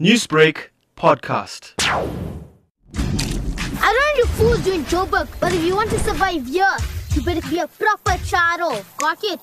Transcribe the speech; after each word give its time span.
Newsbreak 0.00 0.70
podcast. 0.96 1.74
I 1.78 2.02
don't 2.96 3.94
know 3.94 4.16
you 4.16 4.26
fools 4.26 4.58
doing 4.64 4.82
Joburg, 4.86 5.28
but 5.38 5.52
if 5.52 5.62
you 5.62 5.76
want 5.76 5.90
to 5.90 6.00
survive 6.00 6.44
here, 6.44 6.66
you 7.12 7.22
better 7.22 7.48
be 7.48 7.60
a 7.60 7.68
proper 7.68 8.18
charo. 8.26 8.84
Got 8.98 9.22
it? 9.22 9.38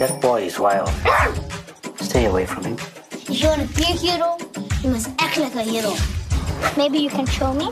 That 0.00 0.20
boy 0.20 0.42
is 0.42 0.58
wild. 0.58 0.90
Stay 2.00 2.24
away 2.24 2.46
from 2.46 2.64
him. 2.64 2.78
If 3.12 3.40
you 3.40 3.46
want 3.46 3.62
to 3.62 3.76
be 3.76 3.82
a 3.82 3.94
hero, 3.94 4.38
you 4.82 4.90
must 4.90 5.10
act 5.20 5.38
like 5.38 5.54
a 5.54 5.62
hero. 5.62 5.94
Maybe 6.76 6.98
you 6.98 7.08
can 7.08 7.26
show 7.26 7.54
me? 7.54 7.70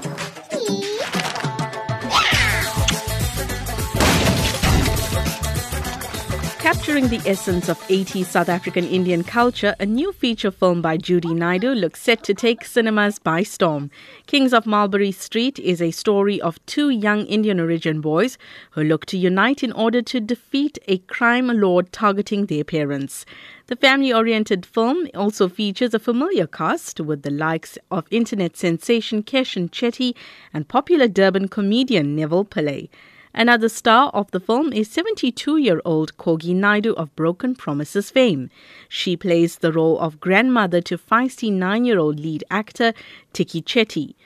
Capturing 6.69 7.09
the 7.09 7.23
essence 7.27 7.71
of 7.71 7.81
80s 7.89 8.27
South 8.27 8.51
African 8.51 8.85
Indian 8.85 9.25
culture, 9.25 9.75
a 9.81 9.87
new 9.87 10.13
feature 10.13 10.51
film 10.51 10.83
by 10.83 10.99
Judy 10.99 11.31
Naidoo 11.31 11.75
looks 11.75 12.03
set 12.03 12.23
to 12.25 12.35
take 12.35 12.63
cinemas 12.63 13.19
by 13.19 13.43
storm. 13.43 13.91
Kings 14.27 14.53
of 14.53 14.67
Mulberry 14.67 15.11
Street 15.11 15.59
is 15.59 15.81
a 15.81 15.91
story 15.91 16.39
of 16.43 16.65
two 16.67 16.91
young 16.91 17.25
Indian 17.25 17.59
origin 17.59 18.03
boys 18.03 18.37
who 18.73 18.85
look 18.85 19.07
to 19.07 19.17
unite 19.17 19.63
in 19.63 19.73
order 19.73 20.03
to 20.03 20.21
defeat 20.21 20.79
a 20.87 20.99
crime 20.99 21.49
lord 21.49 21.91
targeting 21.91 22.45
their 22.45 22.65
parents. 22.65 23.25
The 23.69 23.77
family 23.77 24.13
oriented 24.13 24.67
film 24.67 25.09
also 25.15 25.49
features 25.49 25.95
a 25.95 25.99
familiar 25.99 26.47
cast 26.47 27.01
with 27.01 27.23
the 27.23 27.31
likes 27.31 27.79
of 27.91 28.07
internet 28.11 28.59
sensation 28.59 29.23
Keshan 29.23 29.71
Chetty 29.71 30.15
and 30.53 30.69
popular 30.69 31.09
Durban 31.09 31.49
comedian 31.49 32.15
Neville 32.15 32.45
Pillay. 32.45 32.91
Another 33.39 33.69
star 33.69 34.11
of 34.15 34.29
the 34.33 34.41
film 34.41 34.73
is 34.73 34.91
72 34.91 35.59
year 35.59 35.81
old 35.85 36.17
Kogie 36.17 36.55
Naidoo 36.55 36.93
of 36.95 37.15
Broken 37.15 37.55
Promises 37.55 38.11
fame. 38.11 38.51
She 38.89 39.17
plays 39.17 39.59
the 39.59 39.71
role 39.71 39.97
of 40.01 40.19
grandmother 40.19 40.81
to 40.81 40.99
feisty 40.99 41.53
nine 41.53 41.85
year 41.85 42.01
old 42.01 42.19
lead 42.19 42.43
actor 42.51 42.93
Ticky 43.33 43.63
Chetty. 43.63 44.17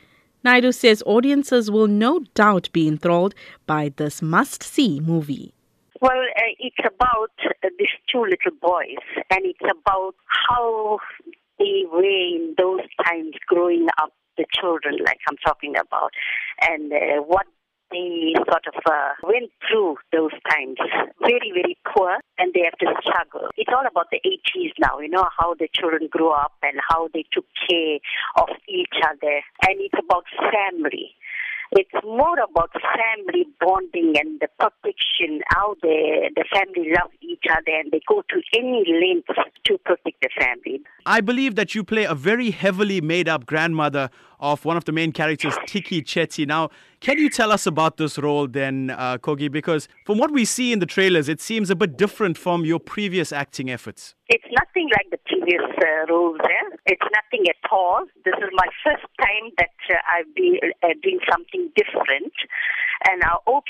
Naidoo 0.47 0.73
says 0.73 1.02
audiences 1.05 1.71
will 1.71 1.88
no 1.88 2.21
doubt 2.35 2.71
be 2.73 2.88
enthralled 2.88 3.35
by 3.66 3.93
this 3.95 4.23
must 4.23 4.63
see 4.63 4.99
movie. 4.99 5.52
Well, 6.01 6.23
uh, 6.35 6.57
it's 6.59 6.79
about 6.79 7.33
uh, 7.45 7.68
these 7.79 7.88
two 8.10 8.23
little 8.23 8.59
boys, 8.63 8.96
and 9.29 9.45
it's 9.45 9.60
about 9.60 10.15
how 10.49 11.01
they 11.59 11.83
were 11.93 12.02
in 12.02 12.55
those 12.57 12.80
times 13.05 13.35
growing 13.46 13.88
up, 14.01 14.15
the 14.38 14.46
children, 14.59 14.96
like 15.05 15.18
I'm 15.29 15.37
talking 15.45 15.77
about, 15.77 16.13
and 16.63 16.90
uh, 16.90 17.23
what 17.27 17.46
they 17.93 18.35
sort 18.48 18.66
of 18.66 18.74
uh, 18.85 19.12
went 19.23 19.51
through 19.68 19.96
those 20.12 20.32
times. 20.51 20.79
Very, 21.21 21.52
very 21.54 21.76
poor, 21.95 22.18
and 22.38 22.52
they 22.54 22.65
have 22.65 22.79
to 22.80 22.88
struggle. 23.04 23.49
It's 23.57 23.71
all 23.71 23.87
about 23.87 24.09
the 24.10 24.21
80s 24.24 24.73
now, 24.79 24.99
you 24.99 25.09
know, 25.09 25.24
how 25.38 25.54
the 25.54 25.68
children 25.74 26.09
grew 26.10 26.30
up 26.30 26.52
and 26.62 26.80
how 26.88 27.09
they 27.12 27.24
took 27.32 27.46
care 27.68 27.99
of 28.37 28.49
each 28.68 28.96
other. 29.04 29.43
And 29.68 29.79
it's 29.79 29.99
about 29.99 30.24
family. 30.51 31.15
It's 31.73 32.04
more 32.04 32.37
about 32.38 32.71
family 32.73 33.46
bonding 33.59 34.12
and 34.21 34.40
the 34.40 34.49
protection, 34.60 35.40
how 35.49 35.74
the, 35.80 36.29
the 36.37 36.45
family 36.52 36.93
love 36.93 37.10
each 37.43 37.51
other 37.51 37.76
and 37.79 37.90
they 37.90 38.01
go 38.09 38.23
to 38.29 38.43
any 38.57 38.85
lengths 38.87 39.51
to 39.65 39.79
protect 39.79 40.21
the 40.23 40.29
family. 40.38 40.82
I 41.07 41.21
believe 41.21 41.54
that 41.57 41.74
you 41.74 41.84
play 41.84 42.04
a 42.04 42.15
very 42.15 42.51
heavily 42.51 43.01
made 43.01 43.29
up 43.29 43.46
grandmother 43.46 44.10
of 44.40 44.65
one 44.65 44.76
of 44.76 44.84
the 44.84 44.93
main 44.93 45.12
characters, 45.12 45.54
Ticky 45.66 46.02
Chetty. 46.02 46.46
Now, 46.46 46.71
can 47.01 47.18
you 47.18 47.30
tell 47.30 47.52
us 47.52 47.66
about 47.66 47.96
this 47.96 48.18
role 48.18 48.49
then, 48.49 48.90
uh, 48.90 49.18
Kogie? 49.18 49.49
Because 49.49 49.88
from 50.04 50.18
what 50.18 50.32
we 50.32 50.45
see 50.45 50.73
in 50.73 50.80
the 50.80 50.87
trailers, 50.87 51.29
it 51.29 51.40
seems 51.40 51.71
a 51.71 51.76
bit 51.76 51.96
different 51.96 52.37
from 52.37 52.65
your 52.65 52.80
previous 52.80 53.32
acting 53.32 53.71
efforts. 53.71 54.15
It's 54.29 54.45
nothing 54.59 54.88
like 54.93 55.10
the 55.10 55.18
previous 55.27 55.62
uh, 55.62 56.12
roles 56.12 56.38
there. 56.43 56.79
It's 56.87 57.06
nothing 57.15 57.46
at 57.49 57.71
all. 57.71 58.04
This 58.24 58.34
is 58.38 58.51
my 58.52 58.66
first 58.84 59.06
time 59.21 59.51
that 59.59 59.77
uh, 59.90 59.95
I've 60.12 60.34
been 60.34 60.59
uh, 60.82 60.88
doing 61.02 61.21
something 61.30 61.71
different. 61.77 62.32
And 63.09 63.23
I 63.23 63.37
hope 63.47 63.65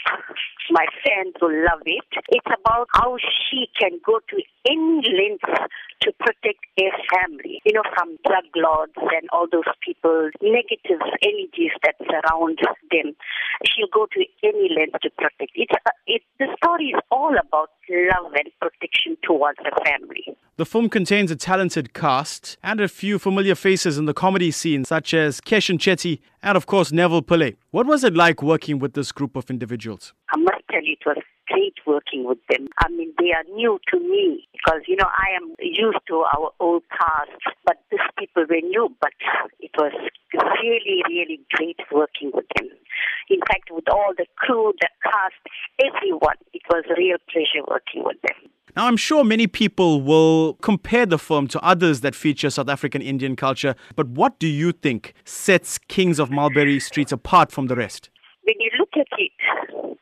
my 0.70 0.86
fans 1.04 1.34
will 1.40 1.54
love 1.64 1.82
it. 1.84 2.04
It's 2.28 2.46
about 2.46 2.88
how 2.92 3.16
she 3.18 3.68
can 3.78 4.00
go 4.04 4.20
to 4.20 4.36
any 4.68 5.02
lengths 5.08 5.74
to 6.02 6.12
protect 6.18 6.62
her 6.78 6.92
family, 7.14 7.60
you 7.64 7.72
know, 7.72 7.82
from 7.94 8.18
drug 8.26 8.44
lords 8.56 8.92
and 8.96 9.28
all 9.32 9.46
those 9.50 9.70
people, 9.84 10.30
negative 10.42 11.00
energies 11.22 11.72
that 11.82 11.94
surround 12.00 12.58
them. 12.90 13.14
She'll 13.64 13.92
go 13.92 14.06
to 14.12 14.24
any 14.42 14.68
length 14.76 15.00
to 15.02 15.10
protect. 15.10 15.52
It's, 15.54 15.72
uh, 15.86 15.90
it, 16.06 16.22
the 16.38 16.46
story 16.62 16.86
is 16.86 17.00
all 17.10 17.34
about 17.38 17.70
love 17.88 18.32
and 18.34 18.50
protection 18.60 19.16
towards 19.22 19.58
the 19.58 19.72
family. 19.84 20.24
The 20.56 20.66
film 20.66 20.88
contains 20.88 21.30
a 21.30 21.36
talented 21.36 21.94
cast 21.94 22.56
and 22.62 22.80
a 22.80 22.88
few 22.88 23.18
familiar 23.18 23.54
faces 23.54 23.98
in 23.98 24.06
the 24.06 24.14
comedy 24.14 24.50
scene, 24.50 24.84
such 24.84 25.14
as 25.14 25.40
Keshan 25.40 25.78
Chetty 25.78 26.20
and, 26.42 26.56
of 26.56 26.66
course, 26.66 26.92
Neville 26.92 27.22
Pillay. 27.22 27.56
What 27.70 27.86
was 27.86 28.04
it 28.04 28.14
like 28.14 28.42
working 28.42 28.78
with 28.78 28.94
this 28.94 29.12
group 29.12 29.36
of 29.36 29.50
individuals? 29.50 30.12
I 30.30 30.38
must 30.38 30.62
tell 30.70 30.82
you, 30.82 30.92
it 30.92 31.06
was 31.06 31.16
great 31.48 31.74
working 31.86 32.24
with 32.24 32.38
them. 32.48 32.68
I 32.78 32.88
mean, 32.88 33.12
they 33.18 33.32
are 33.32 33.44
new 33.54 33.78
to 33.92 34.00
me 34.00 34.48
because, 34.52 34.82
you 34.86 34.96
know, 34.96 35.08
I 35.08 35.36
am 35.36 35.54
used 35.60 36.00
to 36.08 36.24
our 36.36 36.50
old 36.60 36.82
cast, 36.90 37.30
but 37.64 37.76
these 37.90 38.00
people 38.18 38.44
were 38.48 38.60
new, 38.60 38.94
but 39.00 39.12
it 39.60 39.70
was 39.76 39.92
really, 40.62 41.02
really 41.08 41.40
great 41.52 41.80
working 41.90 42.30
with 42.34 42.46
them. 42.56 42.68
In 43.28 43.40
fact, 43.40 43.70
with 43.70 43.88
all 43.90 44.12
the 44.16 44.26
crew, 44.36 44.72
the 44.80 44.88
cast, 45.02 45.34
everyone, 45.80 46.36
it 46.52 46.62
was 46.70 46.84
a 46.90 46.94
real 46.98 47.18
pleasure 47.32 47.64
working 47.68 48.04
with 48.04 48.20
them. 48.22 48.50
Now, 48.74 48.86
I'm 48.86 48.96
sure 48.96 49.22
many 49.22 49.46
people 49.46 50.00
will 50.00 50.54
compare 50.54 51.04
the 51.04 51.18
film 51.18 51.46
to 51.48 51.60
others 51.60 52.00
that 52.00 52.14
feature 52.14 52.48
South 52.48 52.70
African 52.70 53.02
Indian 53.02 53.36
culture, 53.36 53.74
but 53.96 54.08
what 54.08 54.38
do 54.38 54.46
you 54.46 54.72
think 54.72 55.12
sets 55.24 55.76
Kings 55.76 56.18
of 56.18 56.30
Mulberry 56.30 56.80
Streets 56.80 57.12
apart 57.12 57.52
from 57.52 57.66
the 57.66 57.76
rest? 57.76 58.08
When 58.44 58.58
you 58.58 58.70
look 58.76 58.90
at 58.96 59.06
it, 59.18 59.30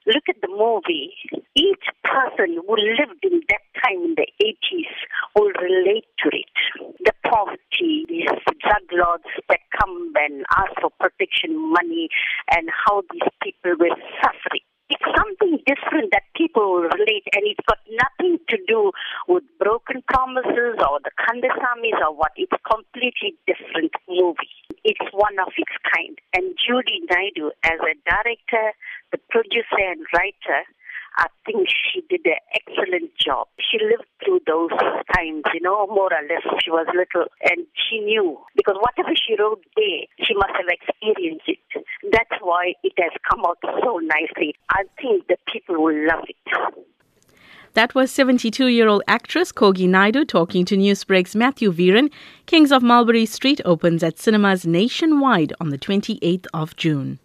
look 0.07 0.25
at 0.29 0.41
the 0.41 0.49
movie, 0.49 1.13
each 1.55 1.85
person 2.05 2.57
who 2.57 2.73
lived 2.73 3.21
in 3.23 3.43
that 3.53 3.65
time 3.85 4.01
in 4.01 4.15
the 4.17 4.27
80s 4.41 4.97
will 5.37 5.53
relate 5.61 6.09
to 6.25 6.29
it. 6.33 6.97
The 7.05 7.13
poverty, 7.29 8.07
these 8.09 8.33
drug 8.65 8.87
lords 8.93 9.29
that 9.51 9.61
come 9.79 10.13
and 10.17 10.47
ask 10.57 10.73
for 10.81 10.89
protection 10.99 11.53
money, 11.53 12.09
and 12.57 12.71
how 12.73 13.03
these 13.13 13.29
people 13.43 13.77
were 13.79 13.97
suffering. 14.25 14.65
It's 14.89 15.05
something 15.05 15.61
different 15.69 16.11
that 16.13 16.25
people 16.35 16.65
will 16.65 16.89
relate, 16.89 17.29
and 17.37 17.45
it's 17.45 17.61
got 17.69 17.79
nothing 17.93 18.39
to 18.49 18.57
do 18.67 18.91
with 19.29 19.45
broken 19.61 20.03
promises 20.09 20.81
or 20.81 20.99
the 21.05 21.13
Kandasamys 21.21 22.01
or 22.01 22.17
what. 22.17 22.33
It's 22.37 22.57
completely 22.65 23.37
different 23.47 23.93
movie. 24.09 24.70
It's 24.85 25.13
one 25.13 25.39
of 25.39 25.53
its 25.57 25.77
kind. 25.95 26.19
And 26.35 26.57
Judy 26.57 27.03
Naidoo, 27.11 27.51
as 27.65 27.79
a 27.81 27.95
director, 28.09 28.73
the 29.13 29.19
producer, 29.31 29.79
and 29.79 30.05
writer, 30.15 30.65
I 31.17 31.27
think 31.45 31.69
she 31.69 32.03
did 32.09 32.25
an 32.25 32.39
excellent 32.55 33.11
job. 33.19 33.49
She 33.59 33.79
lived 33.83 34.07
through 34.25 34.41
those 34.47 34.71
times, 35.15 35.43
you 35.53 35.61
know, 35.61 35.87
more 35.89 36.11
or 36.13 36.23
less. 36.29 36.47
She 36.63 36.71
was 36.71 36.87
little 36.95 37.29
and 37.43 37.67
she 37.75 37.99
knew 38.01 38.39
because 38.57 38.77
whatever 38.79 39.15
she 39.17 39.35
wrote 39.39 39.63
there, 39.77 40.07
she 40.25 40.35
must 40.35 40.55
have 40.55 40.71
experienced 40.71 41.49
it. 41.49 41.85
That's 42.13 42.41
why 42.41 42.75
it 42.85 42.93
has 42.99 43.13
come 43.29 43.45
out 43.45 43.59
so 43.83 43.99
nicely. 43.99 44.55
I 44.71 44.85
think 45.01 45.27
the 45.27 45.37
people 45.53 45.83
will 45.83 46.07
love 46.07 46.25
it. 46.29 46.90
That 47.75 47.95
was 47.95 48.11
72 48.11 48.67
year 48.67 48.89
old 48.89 49.03
actress 49.07 49.53
Kogie 49.53 49.87
Naidoo 49.87 50.27
talking 50.27 50.65
to 50.65 50.77
Newsbreak's 50.77 51.37
Matthew 51.37 51.73
Veeran. 51.73 52.11
Kings 52.47 52.73
of 52.73 52.83
Mulberry 52.83 53.27
Street 53.27 53.61
opens 53.65 54.03
at 54.03 54.19
cinemas 54.19 54.67
nationwide 54.67 55.53
on 55.61 55.69
the 55.69 55.79
28th 55.79 56.47
of 56.53 56.75
June. 56.75 57.21